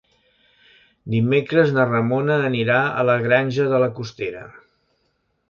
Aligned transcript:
Dimecres 1.15 1.73
na 1.75 1.85
Ramona 1.89 2.39
anirà 2.49 2.79
a 3.03 3.05
la 3.11 3.19
Granja 3.27 3.69
de 3.75 3.83
la 3.87 3.93
Costera. 4.01 4.45